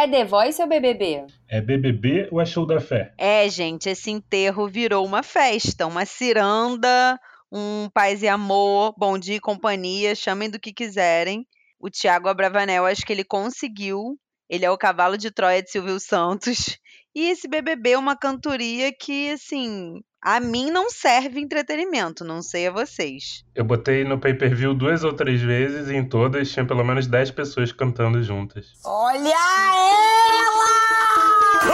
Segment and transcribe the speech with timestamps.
[0.00, 1.26] É The Voice ou BBB?
[1.46, 3.12] É BBB ou é Show da Fé?
[3.18, 7.20] É, gente, esse enterro virou uma festa, uma ciranda,
[7.52, 11.46] um paz e amor, bom dia e companhia, chamem do que quiserem.
[11.78, 14.18] O Tiago Abravanel, acho que ele conseguiu.
[14.48, 16.78] Ele é o cavalo de Troia de Silvio Santos.
[17.14, 22.66] E esse BBB é uma cantoria que, assim, a mim não serve entretenimento, não sei
[22.66, 23.42] a vocês.
[23.54, 27.30] Eu botei no pay-per-view duas ou três vezes e em todas tinha pelo menos 10
[27.30, 28.66] pessoas cantando juntas.
[28.84, 30.80] Olha ela!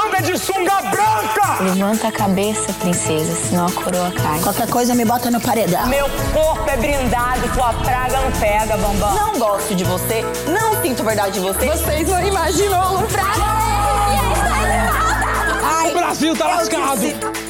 [0.07, 1.63] Anda de sunga branca!
[1.63, 4.41] Levanta a cabeça, princesa, senão a coroa cai.
[4.41, 5.87] Qualquer coisa me bota no paredão.
[5.89, 9.15] Meu corpo é brindado, tua praga não pega, bambam.
[9.15, 11.67] Não gosto de você, não sinto verdade de você.
[11.67, 13.07] Vocês não imaginam o
[15.65, 17.46] Ai, o Brasil tá lascado!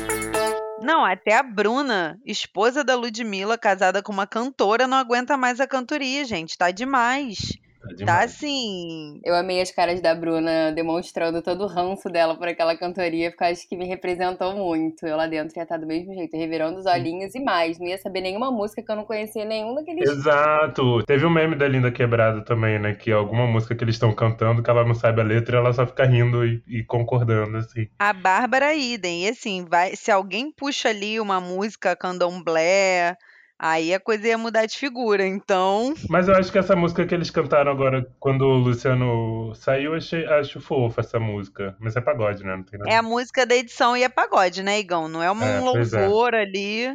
[0.86, 5.66] Não, até a Bruna, esposa da Ludmilla, casada com uma cantora, não aguenta mais a
[5.66, 6.56] cantoria, gente.
[6.56, 7.58] Tá demais.
[7.98, 9.20] Tá Tá assim.
[9.24, 13.44] Eu amei as caras da Bruna demonstrando todo o ranço dela por aquela cantoria, porque
[13.44, 15.06] acho que me representou muito.
[15.06, 17.78] Eu lá dentro ia estar do mesmo jeito, revirando os olhinhos e mais.
[17.78, 20.08] Não ia saber nenhuma música que eu não conhecia nenhum daqueles.
[20.08, 21.02] Exato.
[21.05, 22.94] Teve um meme da Linda Quebrada também, né?
[22.94, 25.72] Que alguma música que eles estão cantando que ela não sabe a letra e ela
[25.72, 27.89] só fica rindo e, e concordando, assim.
[27.98, 29.24] A Bárbara idem.
[29.24, 33.16] E assim, vai, se alguém puxa ali uma música candomblé,
[33.58, 35.26] aí a coisa ia mudar de figura.
[35.26, 39.92] Então, Mas eu acho que essa música que eles cantaram agora, quando o Luciano saiu,
[39.92, 41.77] eu achei, acho fofa essa música.
[41.80, 42.56] Mas é pagode, né?
[42.56, 42.90] Não tem nada.
[42.90, 45.08] é a música da edição e é pagode, né, Igão?
[45.08, 45.60] Não é um É, é.
[45.60, 46.88] louvor ali.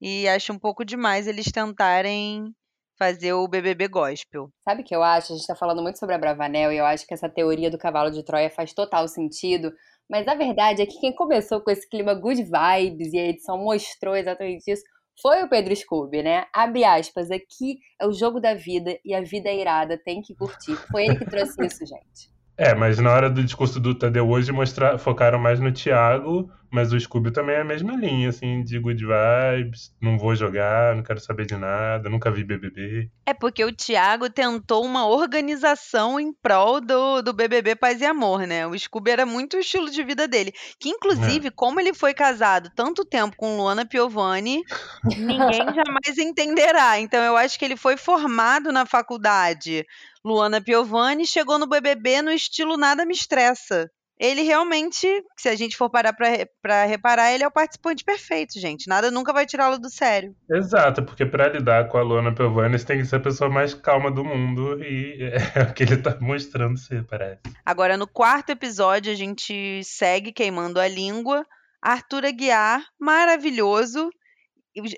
[0.00, 2.52] E acho um pouco demais eles tentarem
[2.98, 4.50] fazer o BBB gospel.
[4.66, 5.32] Sabe o que eu acho?
[5.32, 7.78] A gente tá falando muito sobre a Bravanel e eu acho que essa teoria do
[7.78, 9.72] cavalo de Troia faz total sentido.
[10.08, 13.56] Mas a verdade é que quem começou com esse clima good vibes e a edição
[13.58, 14.82] mostrou exatamente isso
[15.20, 16.44] foi o Pedro Scooby, né?
[16.52, 20.34] Abre aspas, aqui é o jogo da vida e a vida é irada, tem que
[20.34, 20.76] curtir.
[20.90, 22.30] Foi ele que trouxe isso, gente.
[22.56, 26.92] É, mas na hora do discurso do Tadeu hoje mostrar, focaram mais no Thiago, mas
[26.92, 31.02] o Scooby também é a mesma linha, assim, de good vibes, não vou jogar, não
[31.02, 33.10] quero saber de nada, nunca vi BBB.
[33.26, 38.46] É porque o Thiago tentou uma organização em prol do, do BBB Paz e Amor,
[38.46, 38.66] né?
[38.66, 40.52] O Scooby era muito o estilo de vida dele.
[40.78, 44.62] Que, inclusive, como ele foi casado tanto tempo com Luana Piovani,
[45.04, 47.00] ninguém jamais entenderá.
[47.00, 49.84] Então, eu acho que ele foi formado na faculdade.
[50.24, 53.90] Luana Piovani chegou no BBB no estilo nada me estressa.
[54.20, 58.86] Ele realmente, se a gente for parar pra reparar, ele é o participante perfeito, gente.
[58.86, 60.36] Nada nunca vai tirá-lo do sério.
[60.50, 63.72] Exato, porque pra lidar com a Luana Piovani, você tem que ser a pessoa mais
[63.72, 67.40] calma do mundo, e é o que ele tá mostrando ser, parece.
[67.64, 71.46] Agora, no quarto episódio, a gente segue queimando a língua.
[71.80, 74.10] Arthur Aguiar, maravilhoso.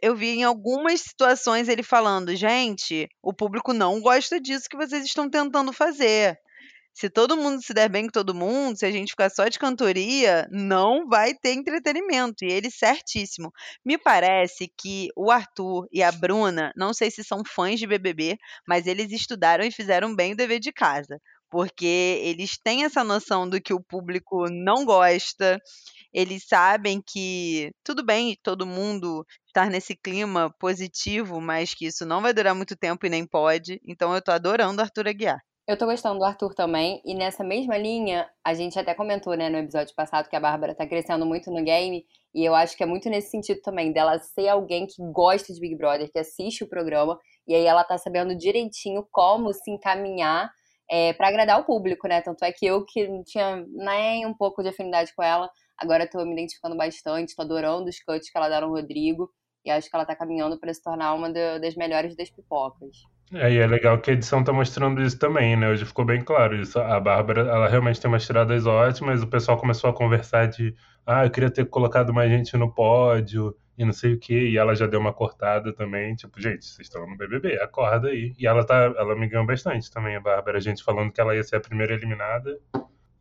[0.03, 5.05] Eu vi em algumas situações ele falando: gente, o público não gosta disso que vocês
[5.05, 6.37] estão tentando fazer.
[6.95, 9.59] Se todo mundo se der bem com todo mundo, se a gente ficar só de
[9.59, 12.45] cantoria, não vai ter entretenimento.
[12.45, 13.51] E ele certíssimo.
[13.85, 18.37] Me parece que o Arthur e a Bruna, não sei se são fãs de BBB,
[18.69, 21.19] mas eles estudaram e fizeram bem o dever de casa
[21.53, 25.61] porque eles têm essa noção do que o público não gosta,
[26.11, 32.23] eles sabem que tudo bem todo mundo estar nesse clima positivo, mas que isso não
[32.23, 33.79] vai durar muito tempo e nem pode.
[33.87, 35.41] Então eu tô adorando Arthur Aguiar.
[35.73, 39.49] Eu tô gostando do Arthur também, e nessa mesma linha, a gente até comentou, né,
[39.49, 42.83] no episódio passado, que a Bárbara tá crescendo muito no game, e eu acho que
[42.83, 46.63] é muito nesse sentido também, dela ser alguém que gosta de Big Brother, que assiste
[46.63, 47.19] o programa,
[47.49, 50.53] e aí ela tá sabendo direitinho como se encaminhar
[50.91, 52.21] é, para agradar o público, né?
[52.21, 56.07] Tanto é que eu, que não tinha nem um pouco de afinidade com ela, agora
[56.07, 59.31] tô me identificando bastante, tô adorando os cuts que ela dá no Rodrigo,
[59.65, 63.07] e acho que ela tá caminhando para se tornar uma da- das melhores das pipocas.
[63.35, 65.69] É, e é legal que a edição tá mostrando isso também, né?
[65.71, 66.79] Hoje ficou bem claro isso.
[66.79, 70.75] A Bárbara, ela realmente tem umas tiradas ótimas, o pessoal começou a conversar de
[71.07, 74.59] ah, eu queria ter colocado mais gente no pódio e não sei o quê, e
[74.59, 78.35] ela já deu uma cortada também, tipo, gente, vocês estão no BBB, acorda aí.
[78.39, 81.35] E ela tá, ela me ganhou bastante também, a Bárbara, a gente falando que ela
[81.35, 82.59] ia ser a primeira eliminada,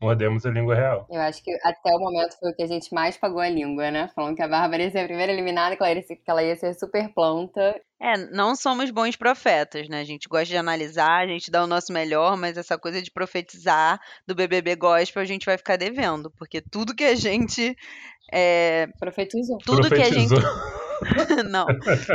[0.01, 1.06] mordemos a língua real.
[1.09, 3.92] Eu acho que até o momento foi o que a gente mais pagou a língua,
[3.92, 4.09] né?
[4.15, 6.44] Falando que a Bárbara ia ser a primeira eliminada, que ela ia ser, que ela
[6.44, 7.80] ia ser super planta.
[8.00, 10.01] É, não somos bons profetas, né?
[10.01, 13.12] A gente gosta de analisar, a gente dá o nosso melhor, mas essa coisa de
[13.12, 17.77] profetizar do BBB Gospel a gente vai ficar devendo, porque tudo que a gente.
[18.33, 19.59] é, Profetizou.
[19.59, 20.33] tudo que a gente.
[21.50, 21.65] Não.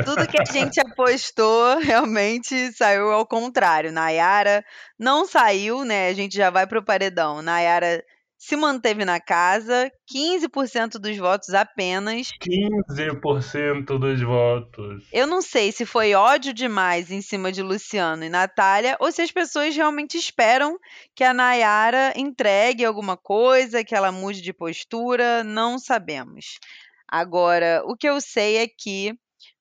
[0.05, 3.93] Tudo que a gente apostou realmente saiu ao contrário.
[3.93, 4.65] Nayara
[4.99, 6.09] não saiu, né?
[6.09, 7.43] A gente já vai pro paredão.
[7.43, 8.03] Nayara
[8.39, 12.29] se manteve na casa, 15% dos votos apenas.
[12.41, 15.05] 15% dos votos.
[15.13, 19.23] Eu não sei se foi ódio demais em cima de Luciano e Natália ou se
[19.23, 20.79] as pessoas realmente esperam
[21.15, 26.59] que a Nayara entregue alguma coisa, que ela mude de postura, não sabemos.
[27.09, 29.15] Agora, o que eu sei é que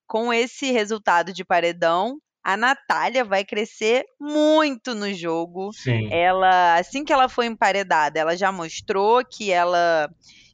[0.07, 5.73] com esse resultado de paredão, a Natália vai crescer muito no jogo.
[5.73, 6.07] Sim.
[6.11, 10.07] Ela, assim que ela foi emparedada, ela já mostrou que ela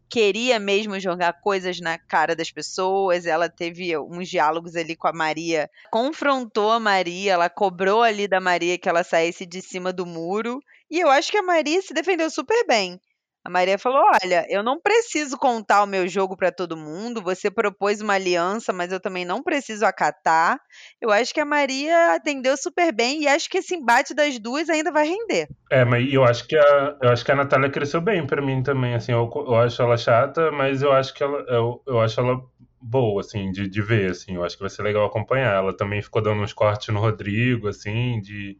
[0.09, 3.25] queria mesmo jogar coisas na cara das pessoas.
[3.25, 8.39] Ela teve uns diálogos ali com a Maria, confrontou a Maria, ela cobrou ali da
[8.39, 10.59] Maria que ela saísse de cima do muro.
[10.89, 12.99] E eu acho que a Maria se defendeu super bem.
[13.43, 17.21] A Maria falou: Olha, eu não preciso contar o meu jogo para todo mundo.
[17.23, 20.59] Você propôs uma aliança, mas eu também não preciso acatar.
[21.01, 24.69] Eu acho que a Maria atendeu super bem e acho que esse embate das duas
[24.69, 25.47] ainda vai render.
[25.71, 28.61] É, mas eu acho que a, eu acho que a Natália cresceu bem para mim
[28.61, 28.93] também.
[28.93, 32.39] Assim, eu, eu acho ela chata, mas eu acho que ela, eu, eu acho ela
[32.79, 34.11] boa, assim, de, de ver.
[34.11, 35.55] Assim, eu acho que vai ser legal acompanhar.
[35.55, 38.57] Ela também ficou dando uns cortes no Rodrigo, assim, de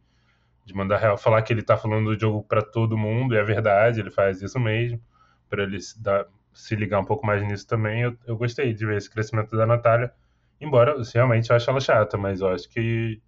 [0.64, 3.42] de mandar real, falar que ele tá falando do jogo para todo mundo, e é
[3.42, 5.00] verdade, ele faz isso mesmo,
[5.48, 8.02] para ele se, dar, se ligar um pouco mais nisso também.
[8.02, 10.12] Eu, eu gostei de ver esse crescimento da Natália,
[10.60, 13.20] embora assim, realmente eu acho ela chata, mas eu acho que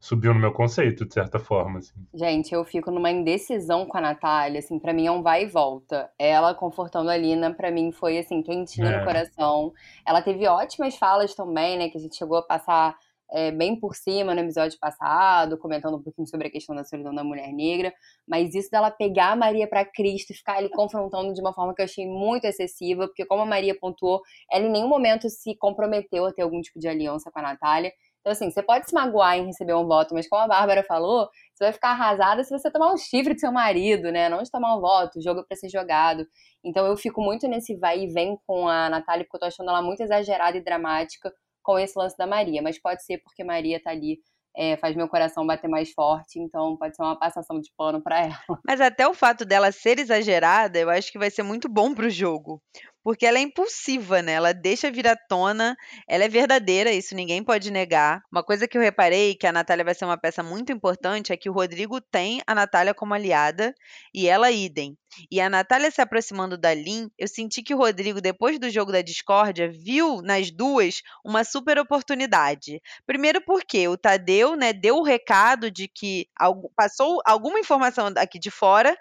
[0.00, 1.78] subiu no meu conceito, de certa forma.
[1.78, 1.94] Assim.
[2.14, 5.46] Gente, eu fico numa indecisão com a Natália, assim, pra mim é um vai e
[5.46, 6.10] volta.
[6.18, 8.98] Ela confortando a Lina, pra mim foi, assim, quentinha é.
[8.98, 9.72] no coração.
[10.04, 12.96] Ela teve ótimas falas também, né, que a gente chegou a passar
[13.32, 17.14] é, bem por cima no episódio passado, comentando um pouquinho sobre a questão da solidão
[17.14, 17.92] da mulher negra,
[18.26, 21.74] mas isso dela pegar a Maria para Cristo e ficar ali confrontando de uma forma
[21.74, 25.56] que eu achei muito excessiva, porque como a Maria pontuou, ela em nenhum momento se
[25.56, 27.92] comprometeu a ter algum tipo de aliança com a Natália.
[28.20, 31.26] Então, assim, você pode se magoar em receber um voto, mas como a Bárbara falou,
[31.54, 34.28] você vai ficar arrasada se você tomar um chifre do seu marido, né?
[34.28, 36.26] Não de tomar um voto, jogo é pra ser jogado.
[36.62, 39.70] Então, eu fico muito nesse vai e vem com a Natália, porque eu tô achando
[39.70, 41.32] ela muito exagerada e dramática
[41.70, 44.18] com esse lance da Maria, mas pode ser porque Maria tá ali
[44.56, 48.18] é, faz meu coração bater mais forte, então pode ser uma passação de pano para
[48.26, 48.58] ela.
[48.66, 52.10] Mas até o fato dela ser exagerada, eu acho que vai ser muito bom pro
[52.10, 52.60] jogo
[53.02, 54.32] porque ela é impulsiva, né?
[54.32, 55.76] Ela deixa vir à tona,
[56.08, 58.22] ela é verdadeira, isso ninguém pode negar.
[58.30, 61.36] Uma coisa que eu reparei que a Natália vai ser uma peça muito importante é
[61.36, 63.74] que o Rodrigo tem a Natália como aliada
[64.14, 64.96] e ela idem.
[65.30, 68.92] E a Natália se aproximando da Lin, eu senti que o Rodrigo, depois do jogo
[68.92, 72.80] da discórdia, viu nas duas uma super oportunidade.
[73.06, 76.28] Primeiro porque o Tadeu, né, deu o recado de que
[76.76, 78.96] passou alguma informação aqui de fora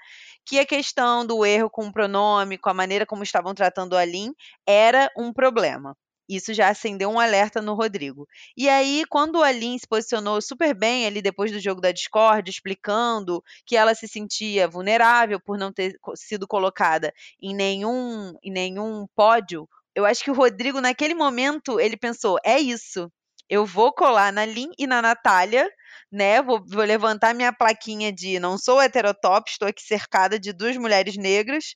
[0.45, 4.03] que a questão do erro com o pronome, com a maneira como estavam tratando a
[4.05, 4.33] Lin,
[4.67, 5.95] era um problema.
[6.29, 8.27] Isso já acendeu um alerta no Rodrigo.
[8.55, 12.47] E aí, quando a Lin se posicionou super bem ali depois do jogo da Discord,
[12.49, 17.11] explicando que ela se sentia vulnerável por não ter sido colocada
[17.41, 22.59] em nenhum, em nenhum pódio, eu acho que o Rodrigo, naquele momento, ele pensou: é
[22.59, 23.11] isso.
[23.49, 25.69] Eu vou colar na Lin e na Natália
[26.11, 26.41] né?
[26.41, 31.15] Vou, vou levantar minha plaquinha de não sou heterotop, estou aqui cercada de duas mulheres
[31.17, 31.75] negras.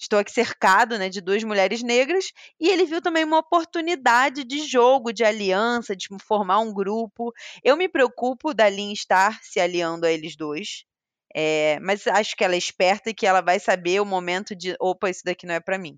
[0.00, 4.66] Estou aqui cercado né, de duas mulheres negras, e ele viu também uma oportunidade de
[4.66, 7.32] jogo, de aliança, de formar um grupo.
[7.62, 10.84] Eu me preocupo da Lin estar se aliando a eles dois,
[11.32, 14.74] é, mas acho que ela é esperta e que ela vai saber o momento de
[14.80, 15.96] opa, isso daqui não é para mim.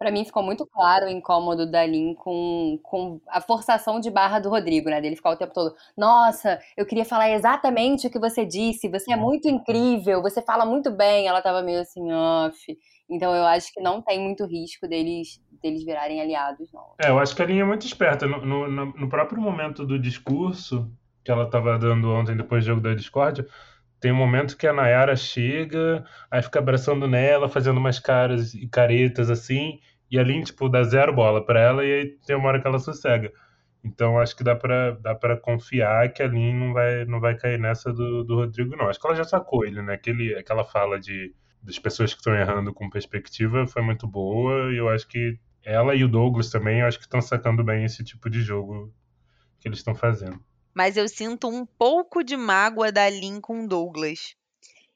[0.00, 4.38] Para mim ficou muito claro o incômodo da Lin com, com a forçação de barra
[4.38, 4.98] do Rodrigo, né?
[4.98, 9.12] Dele ficar o tempo todo, nossa, eu queria falar exatamente o que você disse, você
[9.12, 11.26] é muito incrível, você fala muito bem.
[11.26, 12.78] Ela tava meio assim, off.
[13.10, 16.94] Então eu acho que não tem muito risco deles, deles virarem aliados, não.
[16.98, 18.26] É, eu acho que a Lin é muito esperta.
[18.26, 20.90] No, no, no próprio momento do discurso
[21.22, 23.44] que ela tava dando ontem depois do jogo da Discord,
[24.00, 28.66] tem um momento que a Nayara chega, aí fica abraçando nela, fazendo umas caras e
[28.66, 29.78] caretas assim,
[30.10, 32.66] e a Lin, tipo, dá zero bola para ela e aí tem uma hora que
[32.66, 33.32] ela sossega.
[33.82, 37.36] Então acho que dá para dá para confiar que a Lin não vai, não vai
[37.36, 38.88] cair nessa do, do Rodrigo, não.
[38.88, 39.94] Acho que ela já sacou ele, né?
[39.94, 44.76] Aquele, aquela fala de, das pessoas que estão errando com perspectiva foi muito boa e
[44.76, 48.02] eu acho que ela e o Douglas também, eu acho que estão sacando bem esse
[48.04, 48.92] tipo de jogo
[49.58, 50.40] que eles estão fazendo
[50.74, 54.34] mas eu sinto um pouco de mágoa da Lin com Douglas.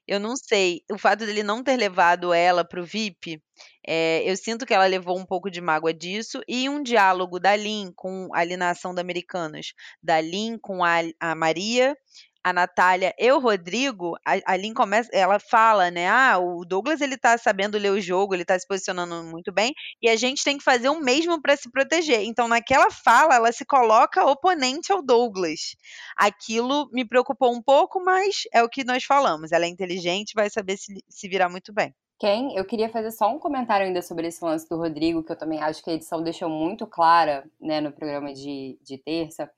[0.07, 3.41] Eu não sei, o fato dele não ter levado ela para o VIP,
[3.87, 7.55] é, eu sinto que ela levou um pouco de mágoa disso, e um diálogo da
[7.55, 11.97] Lin com a alienação da Americanas, da Lin com a, a Maria,
[12.45, 16.07] a Natália e o Rodrigo, a, a Lin começa, ela fala, né?
[16.07, 19.73] Ah, o Douglas ele tá sabendo ler o jogo, ele tá se posicionando muito bem,
[19.99, 22.21] e a gente tem que fazer o mesmo para se proteger.
[22.21, 25.75] Então, naquela fala, ela se coloca oponente ao Douglas.
[26.15, 29.51] Aquilo me preocupou um pouco, mas é o que nós falamos.
[29.51, 31.95] Ela é inteligente, vai saber se, se virar muito bem.
[32.19, 32.55] Quem?
[32.55, 35.59] Eu queria fazer só um comentário ainda sobre esse lance do Rodrigo, que eu também
[35.61, 39.49] acho que a edição deixou muito clara, né, no programa de, de terça,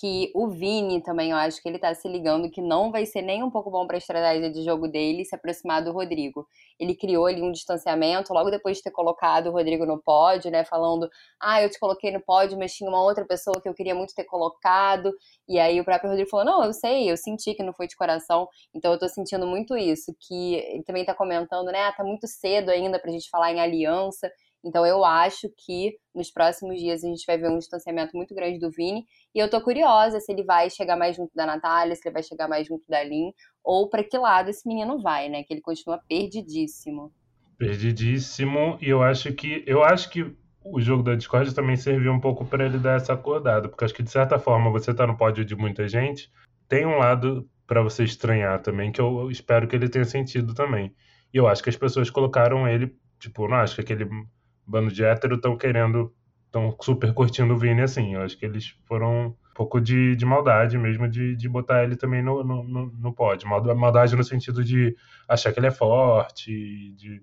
[0.00, 3.22] que o Vini também, eu acho que ele tá se ligando que não vai ser
[3.22, 6.46] nem um pouco bom para a estratégia de jogo dele se aproximar do Rodrigo.
[6.78, 10.64] Ele criou ali um distanciamento logo depois de ter colocado o Rodrigo no pódio, né,
[10.64, 11.08] falando:
[11.40, 14.14] "Ah, eu te coloquei no pódio, mas tinha uma outra pessoa que eu queria muito
[14.14, 15.12] ter colocado".
[15.48, 17.96] E aí o próprio Rodrigo falou: "Não, eu sei, eu senti que não foi de
[17.96, 18.48] coração".
[18.74, 22.26] Então eu tô sentindo muito isso, que ele também tá comentando, né, ah, tá muito
[22.26, 24.30] cedo ainda pra gente falar em aliança.
[24.64, 28.58] Então eu acho que nos próximos dias a gente vai ver um distanciamento muito grande
[28.58, 29.04] do Vini.
[29.34, 32.22] E eu tô curiosa se ele vai chegar mais junto da Natália, se ele vai
[32.22, 33.32] chegar mais junto da Lin,
[33.62, 35.42] ou para que lado esse menino vai, né?
[35.44, 37.12] Que ele continua perdidíssimo.
[37.58, 38.78] Perdidíssimo.
[38.80, 39.62] E eu acho que.
[39.66, 40.34] Eu acho que
[40.64, 43.68] o jogo da Discord também serviu um pouco para ele dar essa acordada.
[43.68, 46.30] Porque acho que, de certa forma, você tá no pódio de muita gente,
[46.68, 50.94] tem um lado para você estranhar também, que eu espero que ele tenha sentido também.
[51.32, 54.08] E eu acho que as pessoas colocaram ele, tipo, não acho que aquele
[54.66, 56.12] bando de hétero estão querendo,
[56.46, 58.14] estão super curtindo o Vini assim.
[58.14, 61.96] Eu acho que eles foram um pouco de, de maldade mesmo de, de botar ele
[61.96, 63.48] também no, no, no, no pódio.
[63.48, 64.96] Maldade no sentido de
[65.28, 66.50] achar que ele é forte,
[66.96, 67.22] de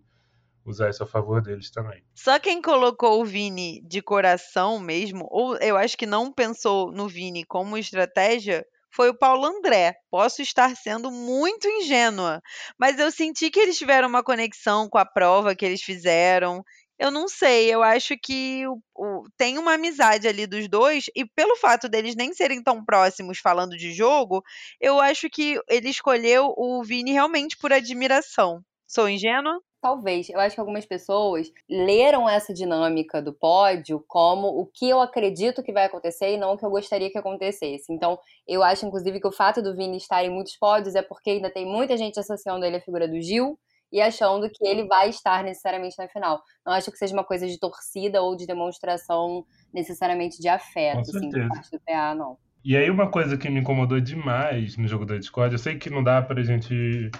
[0.65, 2.03] usar isso a favor deles também.
[2.15, 7.07] Só quem colocou o Vini de coração mesmo, ou eu acho que não pensou no
[7.07, 9.95] Vini como estratégia, foi o Paulo André.
[10.09, 12.41] Posso estar sendo muito ingênua,
[12.77, 16.63] mas eu senti que eles tiveram uma conexão com a prova que eles fizeram.
[17.03, 21.25] Eu não sei, eu acho que o, o, tem uma amizade ali dos dois, e
[21.25, 24.41] pelo fato deles nem serem tão próximos falando de jogo,
[24.79, 28.61] eu acho que ele escolheu o Vini realmente por admiração.
[28.87, 29.59] Sou ingênua?
[29.81, 30.29] Talvez.
[30.29, 35.61] Eu acho que algumas pessoas leram essa dinâmica do pódio como o que eu acredito
[35.61, 37.91] que vai acontecer e não o que eu gostaria que acontecesse.
[37.91, 38.17] Então,
[38.47, 41.51] eu acho, inclusive, que o fato do Vini estar em muitos pódios é porque ainda
[41.51, 43.59] tem muita gente associando ele à figura do Gil
[43.93, 46.41] e achando que ele vai estar necessariamente na final.
[46.65, 51.29] Não acho que seja uma coisa de torcida ou de demonstração necessariamente de afeto, assim,
[51.29, 52.35] por parte do PA, não.
[52.65, 55.91] E aí uma coisa que me incomodou demais no jogo da Discord, eu sei que
[55.91, 57.11] não dá pra gente,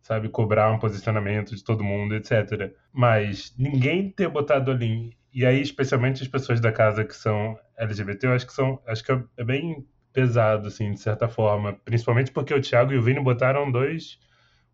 [0.00, 2.72] sabe, cobrar um posicionamento de todo mundo, etc.
[2.90, 8.28] Mas ninguém ter botado ali, e aí especialmente as pessoas da casa que são LGBT,
[8.28, 11.74] eu acho que são, acho que é bem pesado, assim, de certa forma.
[11.84, 14.18] Principalmente porque o Thiago e o Vini botaram dois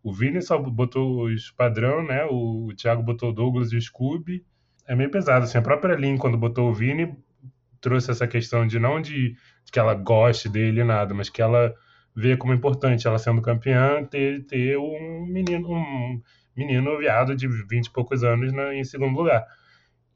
[0.03, 2.25] o Vini só botou os padrão, né?
[2.25, 4.43] O, o Thiago botou o Douglas e o Scooby.
[4.87, 5.57] É meio pesado, assim.
[5.57, 7.15] A própria Lin, quando botou o Vini,
[7.79, 11.73] trouxe essa questão de não de, de que ela goste dele nada, mas que ela
[12.15, 16.21] vê como importante, ela sendo campeã, ter, ter um menino, um
[16.55, 19.45] menino viado de 20 e poucos anos na, em segundo lugar.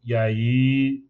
[0.04, 1.04] E aí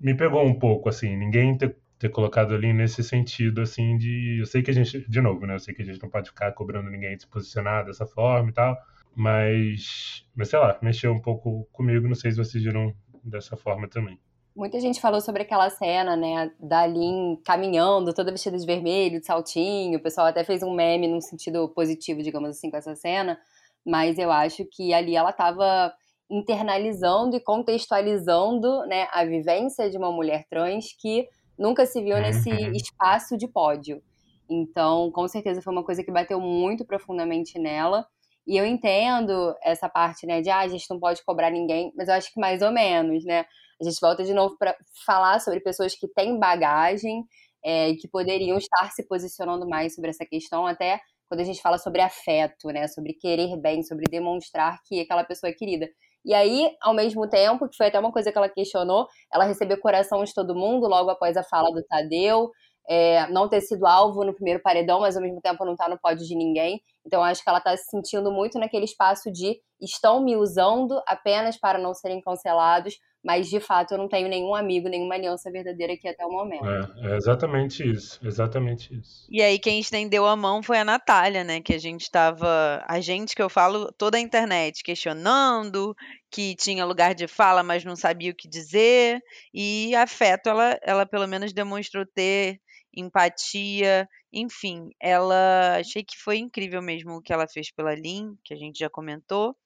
[0.00, 4.40] me pegou um pouco, assim, ninguém ter ter colocado ali nesse sentido, assim, de.
[4.40, 5.54] Eu sei que a gente, de novo, né?
[5.54, 8.52] Eu sei que a gente não pode ficar cobrando ninguém se posicionar dessa forma e
[8.52, 8.76] tal,
[9.16, 12.92] mas, mas sei lá, mexeu um pouco comigo, não sei se vocês viram
[13.24, 14.20] dessa forma também.
[14.54, 19.26] Muita gente falou sobre aquela cena, né, da Lin caminhando, toda vestida de vermelho, de
[19.26, 19.98] saltinho.
[19.98, 23.38] O pessoal até fez um meme num sentido positivo, digamos assim, com essa cena.
[23.84, 25.92] Mas eu acho que ali ela estava
[26.30, 31.26] internalizando e contextualizando, né, a vivência de uma mulher trans que
[31.58, 32.72] nunca se viu nesse uhum.
[32.72, 34.02] espaço de pódio.
[34.48, 38.06] Então, com certeza foi uma coisa que bateu muito profundamente nela.
[38.46, 42.08] E eu entendo essa parte, né, de ah, a gente não pode cobrar ninguém, mas
[42.08, 43.46] eu acho que mais ou menos, né?
[43.80, 47.24] A gente volta de novo para falar sobre pessoas que têm bagagem
[47.64, 51.60] é, e que poderiam estar se posicionando mais sobre essa questão, até quando a gente
[51.62, 52.86] fala sobre afeto, né?
[52.86, 55.88] Sobre querer bem, sobre demonstrar que aquela pessoa é querida.
[56.24, 59.78] E aí, ao mesmo tempo, que foi até uma coisa que ela questionou, ela recebeu
[59.78, 62.50] coração de todo mundo logo após a fala do Tadeu,
[62.88, 65.90] é, não ter sido alvo no primeiro paredão, mas ao mesmo tempo não estar tá
[65.90, 66.80] no pódio de ninguém.
[67.06, 71.58] Então acho que ela está se sentindo muito naquele espaço de estão me usando apenas
[71.58, 75.94] para não serem cancelados, mas de fato eu não tenho nenhum amigo, nenhuma aliança verdadeira
[75.94, 76.66] aqui até o momento.
[76.66, 79.26] É, é exatamente isso, exatamente isso.
[79.30, 81.60] E aí quem estendeu a mão foi a Natália, né?
[81.62, 85.96] Que a gente estava, a gente que eu falo, toda a internet questionando,
[86.30, 89.22] que tinha lugar de fala, mas não sabia o que dizer,
[89.54, 92.60] e afeto ela, ela pelo menos demonstrou ter
[92.94, 98.52] empatia, enfim, ela achei que foi incrível mesmo o que ela fez pela Lin, que
[98.52, 99.56] a gente já comentou.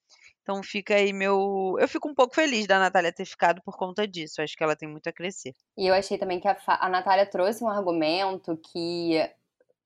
[0.48, 1.76] Então fica aí meu.
[1.78, 4.40] Eu fico um pouco feliz da Natália ter ficado por conta disso.
[4.40, 5.52] acho que ela tem muito a crescer.
[5.76, 6.78] E eu achei também que a, Fa...
[6.80, 9.30] a Natália trouxe um argumento que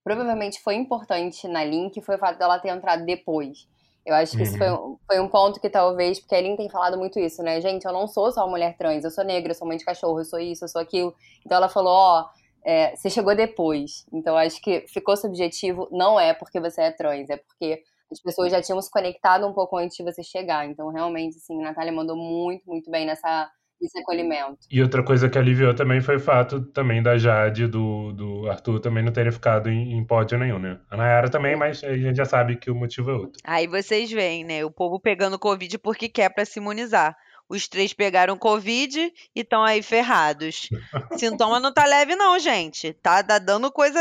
[0.04, 3.66] provavelmente foi importante na Lin, que foi o fato dela ter entrado depois.
[4.07, 4.42] Eu acho que uhum.
[4.45, 4.99] isso foi, uhum.
[5.04, 7.61] foi um ponto que talvez, porque a Lin tem falado muito isso, né?
[7.61, 9.85] Gente, eu não sou só uma mulher trans, eu sou negra, eu sou mãe de
[9.85, 11.12] cachorro, eu sou isso, eu sou aquilo.
[11.45, 12.28] Então ela falou, ó, oh,
[12.64, 14.07] é, você chegou depois.
[14.12, 18.52] Então acho que ficou subjetivo, não é porque você é trans, é porque as pessoas
[18.52, 20.66] já tinham se conectado um pouco antes de você chegar.
[20.66, 23.50] Então, realmente, assim, a Natália mandou muito, muito bem nessa,
[23.81, 24.59] nesse acolhimento.
[24.71, 28.81] E outra coisa que aliviou também foi o fato também da Jade, do, do Arthur
[28.81, 30.78] também não terem ficado em, em pódio nenhum, né?
[30.90, 33.40] A Nayara também, mas a gente já sabe que o motivo é outro.
[33.45, 34.64] Aí vocês veem, né?
[34.64, 37.16] O povo pegando Covid porque quer pra se imunizar.
[37.53, 40.71] Os três pegaram Covid e estão aí ferrados.
[41.19, 42.95] Sintoma não tá leve, não, gente.
[42.95, 44.01] Tá, tá dando coisa.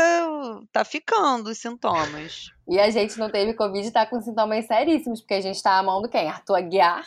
[0.72, 2.46] Tá ficando os sintomas.
[2.66, 5.76] E a gente não teve Covid e tá com sintomas seríssimos, porque a gente tá
[5.76, 6.26] amando quem?
[6.26, 7.06] Arthur Aguiar.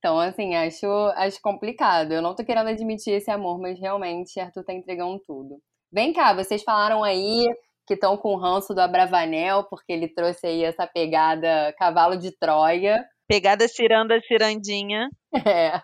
[0.00, 2.10] Então, assim, acho, acho complicado.
[2.10, 5.62] Eu não tô querendo admitir esse amor, mas realmente Arthur tá entregando tudo.
[5.92, 7.46] Vem cá, vocês falaram aí
[7.86, 12.32] que estão com o ranço do Abravanel, porque ele trouxe aí essa pegada cavalo de
[12.32, 13.06] Troia.
[13.28, 15.08] Pegada ciranda, cirandinha.
[15.46, 15.82] É,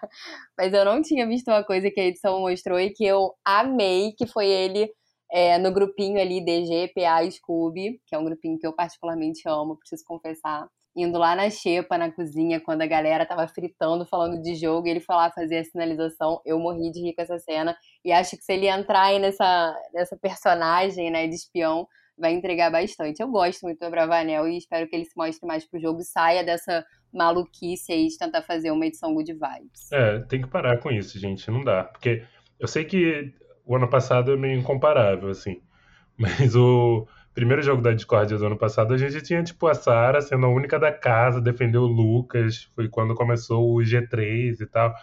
[0.57, 4.13] mas eu não tinha visto uma coisa que a edição mostrou e que eu amei,
[4.17, 4.89] que foi ele
[5.31, 9.79] é, no grupinho ali DG, PA Scooby, que é um grupinho que eu particularmente amo,
[9.79, 10.69] preciso confessar.
[10.95, 14.91] Indo lá na xepa, na cozinha, quando a galera tava fritando, falando de jogo, e
[14.91, 16.41] ele foi lá fazer a sinalização.
[16.45, 17.75] Eu morri de rir com essa cena.
[18.05, 22.71] E acho que se ele entrar aí nessa, nessa personagem, né, de espião, vai entregar
[22.71, 23.21] bastante.
[23.21, 26.05] Eu gosto muito do Bravanel e espero que ele se mostre mais pro jogo e
[26.05, 29.93] saia dessa maluquice aí de tentar fazer uma edição good vibes.
[29.93, 31.51] É, tem que parar com isso, gente.
[31.51, 31.85] Não dá.
[31.85, 32.25] Porque
[32.59, 33.33] eu sei que
[33.65, 35.61] o ano passado é meio incomparável, assim.
[36.17, 40.21] Mas o primeiro jogo da Discord do ano passado, a gente tinha, tipo, a Sara
[40.21, 42.71] sendo a única da casa, defendeu o Lucas.
[42.75, 44.95] Foi quando começou o G3 e tal.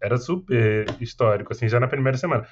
[0.00, 2.46] Era super histórico, assim, já na primeira semana.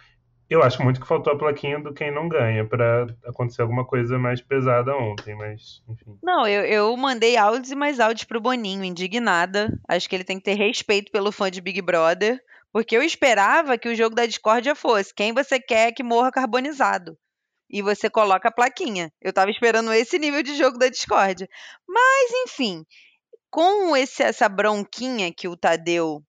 [0.48, 4.16] Eu acho muito que faltou a plaquinha do quem não ganha para acontecer alguma coisa
[4.16, 6.16] mais pesada ontem, mas enfim.
[6.22, 9.76] Não, eu, eu mandei áudios e mais áudios pro Boninho, indignada.
[9.88, 12.40] Acho que ele tem que ter respeito pelo fã de Big Brother,
[12.72, 17.18] porque eu esperava que o jogo da discórdia fosse quem você quer que morra carbonizado.
[17.68, 19.12] E você coloca a plaquinha.
[19.20, 21.48] Eu tava esperando esse nível de jogo da discórdia.
[21.88, 22.84] Mas, enfim,
[23.50, 26.22] com esse, essa bronquinha que o Tadeu,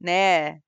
[0.00, 0.60] né,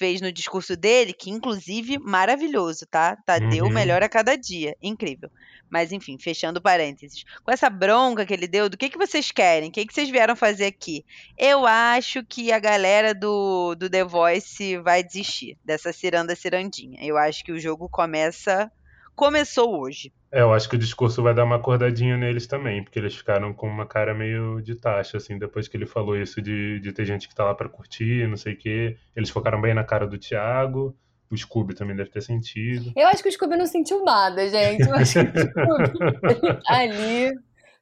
[0.00, 3.16] fez no discurso dele, que inclusive maravilhoso, tá?
[3.26, 3.70] Tadeu Uhum.
[3.70, 5.30] melhor a cada dia, incrível.
[5.68, 7.22] Mas enfim, fechando parênteses.
[7.44, 9.68] Com essa bronca que ele deu, do que, que vocês querem?
[9.68, 11.04] O que, que vocês vieram fazer aqui?
[11.36, 16.98] Eu acho que a galera do, do The Voice vai desistir dessa ciranda cirandinha.
[17.02, 18.72] Eu acho que o jogo começa.
[19.14, 20.10] Começou hoje.
[20.32, 23.52] É, eu acho que o discurso vai dar uma acordadinha neles também, porque eles ficaram
[23.52, 27.04] com uma cara meio de taxa, assim, depois que ele falou isso de, de ter
[27.04, 28.96] gente que tá lá pra curtir, não sei o quê.
[29.16, 30.96] Eles focaram bem na cara do Thiago,
[31.30, 32.92] o Scooby também deve ter sentido.
[32.96, 34.88] Eu acho que o Scooby não sentiu nada, gente.
[34.88, 37.32] Eu acho que o Scooby tá ali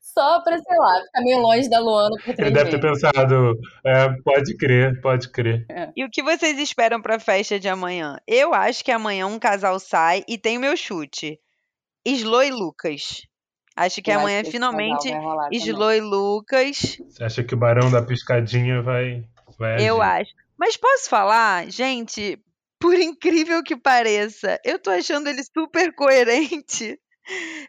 [0.01, 3.03] só pra, sei lá, ficar meio longe da Luana por três Ele deve ter meses.
[3.03, 5.67] pensado, é, pode crer, pode crer.
[5.95, 8.17] E o que vocês esperam pra festa de amanhã?
[8.27, 11.39] Eu acho que amanhã um casal sai e tem o meu chute.
[12.07, 13.23] Slo e Lucas.
[13.77, 15.59] Acho que Eu acho amanhã que esse finalmente casal vai rolar também.
[15.59, 16.97] Slo e Lucas.
[17.09, 19.25] Você acha que o Barão da Piscadinha vai,
[19.59, 20.23] vai Eu agir?
[20.23, 20.33] acho.
[20.59, 22.39] Mas posso falar, gente,
[22.81, 26.99] por incrível que pareça, eu tô achando ele super coerente.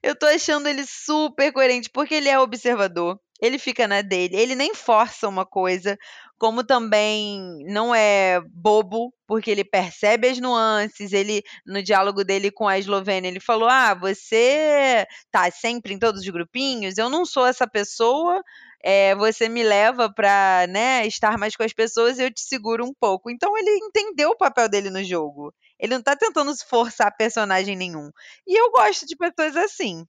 [0.01, 4.55] Eu tô achando ele super coerente, porque ele é observador, ele fica na dele, ele
[4.55, 5.97] nem força uma coisa,
[6.39, 12.67] como também não é bobo, porque ele percebe as nuances, ele, no diálogo dele com
[12.67, 17.45] a Eslovênia, ele falou, ah, você tá sempre em todos os grupinhos, eu não sou
[17.45, 18.41] essa pessoa,
[18.81, 22.85] é, você me leva pra, né, estar mais com as pessoas e eu te seguro
[22.85, 23.29] um pouco.
[23.29, 25.53] Então ele entendeu o papel dele no jogo.
[25.77, 28.09] Ele não tá tentando forçar personagem nenhum.
[28.47, 30.05] E eu gosto de pessoas assim.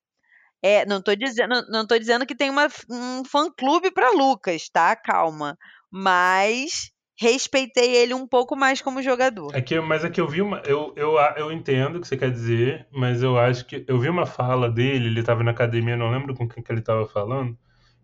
[0.63, 4.95] É, não tô dizendo, não tô dizendo que tem uma, um fã-clube pra Lucas, tá?
[4.95, 5.57] Calma.
[5.91, 9.55] Mas respeitei ele um pouco mais como jogador.
[9.55, 10.59] É que, mas é que eu vi uma.
[10.65, 13.85] Eu, eu, eu entendo o que você quer dizer, mas eu acho que.
[13.87, 16.81] Eu vi uma fala dele, ele tava na academia, não lembro com quem que ele
[16.81, 17.57] tava falando.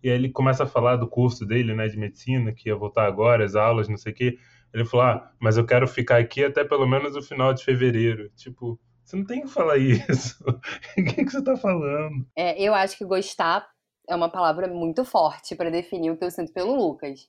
[0.02, 3.06] E aí ele começa a falar do curso dele, né, de medicina, que ia voltar
[3.06, 4.38] agora, as aulas, não sei o quê.
[4.72, 8.30] Ele falou, ah, mas eu quero ficar aqui até pelo menos o final de fevereiro.
[8.36, 10.36] Tipo, você não tem que falar isso.
[10.98, 12.26] o que, que você tá falando?
[12.36, 13.64] É, eu acho que gostar
[14.08, 17.20] é uma palavra muito forte pra definir o que eu sinto pelo Lucas.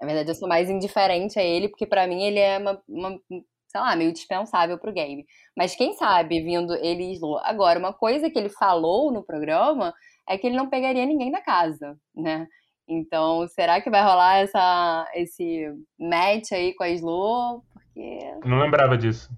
[0.00, 3.20] Na verdade, eu sou mais indiferente a ele, porque pra mim ele é uma, uma,
[3.68, 5.26] sei lá, meio dispensável pro game.
[5.56, 7.38] Mas quem sabe, vindo ele e Slo.
[7.38, 9.92] Agora, uma coisa que ele falou no programa
[10.28, 12.46] é que ele não pegaria ninguém da casa, né?
[12.88, 15.66] Então, será que vai rolar essa, esse
[15.98, 17.64] match aí com a Slo?
[17.72, 19.30] Porque Não lembrava disso.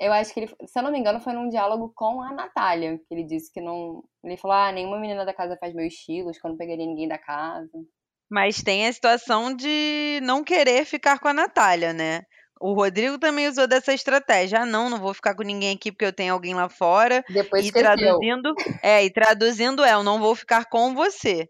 [0.00, 2.98] Eu acho que ele, se eu não me engano, foi num diálogo com a Natália,
[3.06, 4.02] que ele disse que não.
[4.24, 7.06] Ele falou: ah, nenhuma menina da casa faz meus estilos, que eu não pegaria ninguém
[7.06, 7.68] da casa.
[8.30, 12.22] Mas tem a situação de não querer ficar com a Natália, né?
[12.58, 14.60] O Rodrigo também usou dessa estratégia.
[14.60, 17.22] Ah, não, não vou ficar com ninguém aqui porque eu tenho alguém lá fora.
[17.28, 17.96] Depois e esqueceu.
[17.96, 21.48] traduzindo, é, e traduzindo é, eu não vou ficar com você.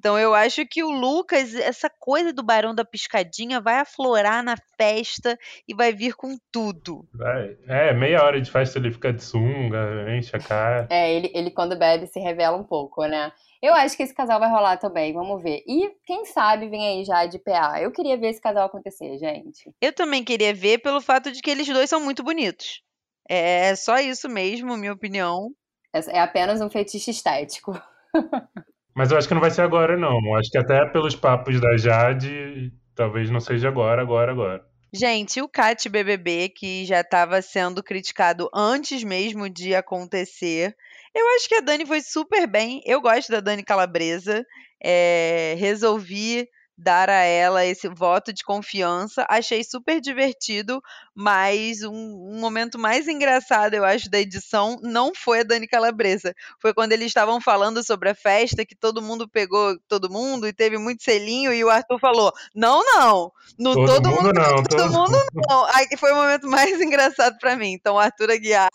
[0.00, 4.56] Então eu acho que o Lucas, essa coisa do Barão da Piscadinha vai aflorar na
[4.78, 7.06] festa e vai vir com tudo.
[7.12, 7.58] Vai.
[7.68, 9.78] É, meia hora de festa ele fica de sunga,
[10.16, 10.88] enche a cara.
[10.88, 13.30] É, ele, ele quando bebe se revela um pouco, né?
[13.60, 15.62] Eu acho que esse casal vai rolar também, vamos ver.
[15.66, 17.78] E quem sabe vem aí já de PA.
[17.78, 19.70] Eu queria ver esse casal acontecer, gente.
[19.82, 22.80] Eu também queria ver pelo fato de que eles dois são muito bonitos.
[23.28, 25.50] É só isso mesmo, minha opinião.
[25.92, 27.78] É é apenas um fetiche estético.
[28.94, 30.34] Mas eu acho que não vai ser agora, não.
[30.36, 34.64] Acho que até pelos papos da Jade, talvez não seja agora, agora, agora.
[34.92, 40.76] Gente, o Cat BBB, que já estava sendo criticado antes mesmo de acontecer,
[41.14, 42.82] eu acho que a Dani foi super bem.
[42.84, 44.44] Eu gosto da Dani Calabresa.
[44.82, 46.48] É, resolvi
[46.80, 49.26] dar a ela esse voto de confiança.
[49.28, 50.80] Achei super divertido,
[51.14, 56.34] mas um, um, momento mais engraçado, eu acho, da edição não foi a Dani Calabresa.
[56.60, 60.52] Foi quando eles estavam falando sobre a festa, que todo mundo pegou todo mundo e
[60.52, 63.32] teve muito selinho, e o Arthur falou: Não, não.
[63.58, 65.66] No todo, Todo mundo, mundo não, todo, todo mundo não.
[65.66, 67.72] Aí foi o momento mais engraçado pra mim.
[67.72, 68.70] Então, o Arthur Aguiar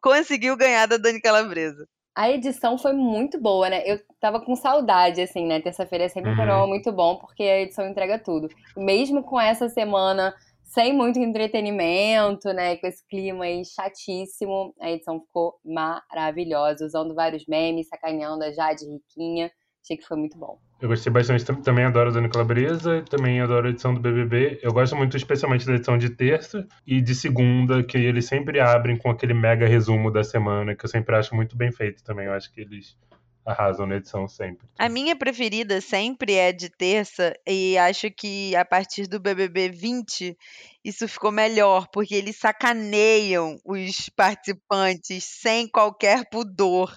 [0.00, 1.86] conseguiu ganhar da Dani Calabresa.
[2.20, 3.82] A edição foi muito boa, né?
[3.86, 5.58] Eu tava com saudade, assim, né?
[5.58, 6.36] Terça-feira é sempre um Uhum.
[6.36, 8.46] programa muito bom, porque a edição entrega tudo.
[8.76, 12.76] Mesmo com essa semana sem muito entretenimento, né?
[12.76, 18.84] Com esse clima aí chatíssimo, a edição ficou maravilhosa, usando vários memes, sacaneando a Jade
[18.84, 19.50] Riquinha.
[19.82, 20.58] Achei que foi muito bom.
[20.80, 24.58] Eu gostei bastante, tam- também adoro a Dani Calabresa, também adoro a edição do BBB.
[24.62, 28.96] Eu gosto muito especialmente da edição de terça e de segunda, que eles sempre abrem
[28.96, 32.26] com aquele mega resumo da semana, que eu sempre acho muito bem feito também.
[32.26, 32.96] Eu acho que eles
[33.44, 34.66] arrasam na edição sempre.
[34.78, 40.36] A minha preferida sempre é de terça, e acho que a partir do BBB 20
[40.82, 46.96] isso ficou melhor, porque eles sacaneiam os participantes sem qualquer pudor,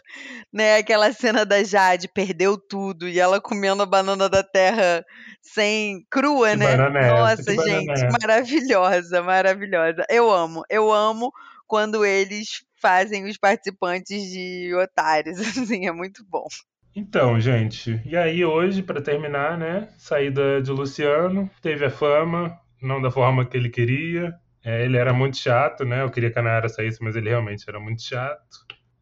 [0.53, 0.77] né?
[0.77, 5.03] Aquela cena da Jade perdeu tudo e ela comendo a banana da terra
[5.41, 6.73] sem crua, Que né?
[6.73, 7.09] é?
[7.09, 10.05] Nossa, gente, é maravilhosa, maravilhosa.
[10.09, 11.29] Eu amo, eu amo
[11.67, 16.45] quando eles fazem os participantes de otários, assim, é muito bom.
[16.93, 19.87] Então, gente, e aí hoje, pra terminar, né?
[19.97, 24.35] Saída de Luciano, teve a fama, não da forma que ele queria.
[24.63, 26.03] É, ele era muito chato, né?
[26.03, 28.43] Eu queria que a Nayara saísse, mas ele realmente era muito chato.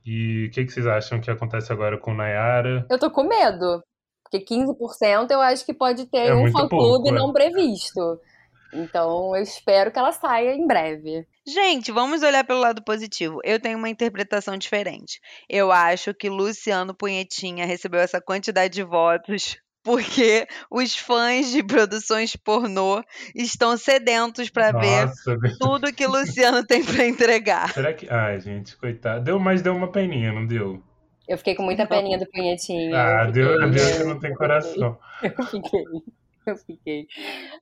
[0.06, 2.86] E o que, que vocês acham que acontece agora com Nayara?
[2.90, 3.84] Eu tô com medo,
[4.24, 7.12] porque 15% eu acho que pode ter É um fã-clube é.
[7.12, 8.20] não previsto.
[8.74, 11.26] Então eu espero que ela saia em breve.
[11.46, 13.40] Gente, vamos olhar pelo lado positivo.
[13.44, 15.20] Eu tenho uma interpretação diferente.
[15.50, 22.36] Eu acho que Luciano Punhetinha recebeu essa quantidade de votos porque os fãs de produções
[22.36, 23.04] pornô
[23.36, 25.10] estão sedentos para ver
[25.60, 27.70] tudo que Luciano tem para entregar.
[27.74, 28.08] será que.
[28.10, 29.24] Ai, gente, coitado.
[29.24, 30.84] Deu, mas deu uma peninha, não deu?
[31.28, 32.96] Eu fiquei com muita peninha do punhetinho.
[32.96, 34.98] Ah, eu deu, fiquei, deu que não tem coração.
[35.24, 35.84] Eu fiquei.
[36.52, 37.06] Eu fiquei.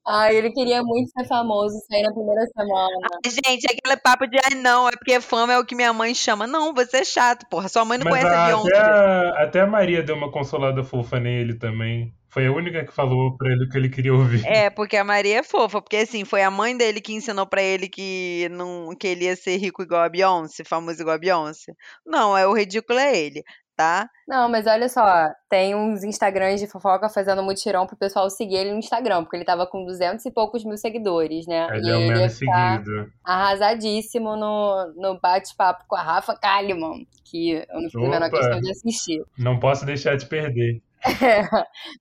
[0.08, 3.08] Ai, ele queria muito ser famoso, sair na primeira semana.
[3.26, 6.48] Gente, aquele papo de ai não, é porque fama é o que minha mãe chama.
[6.48, 7.70] Não, você é chato, porra.
[7.70, 8.78] Sua mãe não Mas conhece a a- Beyoncé.
[8.78, 12.14] até, a, até a Maria deu uma consolada fofa nele também.
[12.32, 14.46] Foi a única que falou pra ele o que ele queria ouvir.
[14.46, 17.60] É, porque a Maria é fofa, porque assim, foi a mãe dele que ensinou pra
[17.62, 21.74] ele que não que ele ia ser rico igual a Beyoncé, famoso igual a Beyoncé.
[22.06, 23.44] Não, é o ridículo é ele,
[23.80, 24.10] tá?
[24.28, 28.74] Não, mas olha só, tem uns Instagrams de fofoca fazendo mutirão pro pessoal seguir ele
[28.74, 31.66] no Instagram, porque ele tava com 200 e poucos mil seguidores, né?
[31.72, 33.10] Aí e ele ia menos seguido.
[33.24, 38.60] arrasadíssimo no, no bate-papo com a Rafa Kalimann, que eu não fiz a menor questão
[38.60, 39.24] de assistir.
[39.38, 40.82] Não posso deixar de perder.
[41.06, 41.42] É,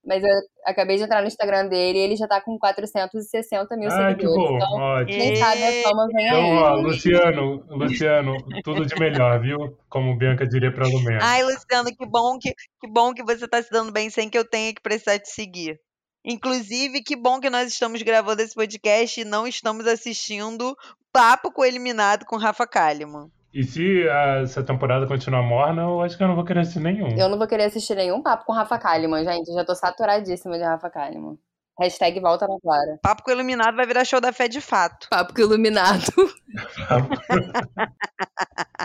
[0.04, 0.30] mas eu
[0.64, 4.36] acabei de entrar no Instagram dele e ele já tá com 460 mil que seguidores.
[4.36, 4.56] bom.
[4.56, 5.18] Então, Ótimo.
[5.18, 6.82] quem sabe a fama vem Então, ó, aí.
[6.82, 9.76] Luciano, Luciano, tudo de melhor, viu?
[9.88, 11.20] Como Bianca diria pra Lumena.
[11.22, 14.38] Ai, Luciano, que bom que que bom que você tá se dando bem sem que
[14.38, 15.78] eu tenha que precisar te seguir.
[16.24, 20.76] Inclusive, que bom que nós estamos gravando esse podcast e não estamos assistindo
[21.12, 23.30] Papo com o Eliminado com Rafa Kalimann.
[23.52, 26.80] E se a- essa temporada continuar morna, eu acho que eu não vou querer assistir
[26.80, 27.16] nenhum.
[27.16, 29.48] Eu não vou querer assistir nenhum papo com Rafa Kalimann, gente.
[29.48, 31.36] Eu já tô saturadíssima de Rafa Kalimann.
[31.80, 32.98] Hashtag volta na Clara.
[33.00, 35.06] Papo com o Eliminado vai virar show da fé de fato.
[35.08, 36.02] Papo com iluminado.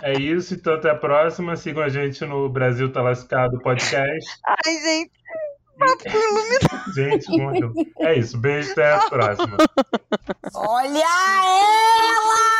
[0.02, 1.56] É isso, então até a próxima.
[1.56, 4.30] Sigam a gente no Brasil Tá Lascado Podcast.
[4.46, 5.10] Ai, gente,
[5.78, 6.84] papo com o Eliminado.
[6.94, 7.72] Gente, morreu.
[8.00, 9.56] É isso, beijo, até a próxima.
[10.54, 12.53] Olha ela!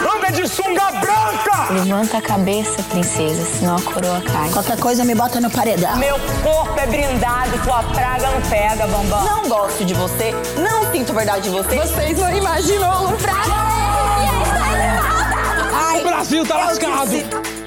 [0.00, 1.72] Anda de sunga branca!
[1.72, 4.50] Levanta a cabeça, princesa, senão a coroa cai.
[4.50, 5.96] Qualquer coisa me bota no paredão.
[5.96, 9.24] Meu corpo é brindado, tua praga não pega, bambam.
[9.24, 11.76] Não gosto de você, não sinto verdade de você.
[11.76, 13.10] Vocês não imaginam o
[15.98, 17.10] O Brasil tá lascado!
[17.10, 17.59] disse-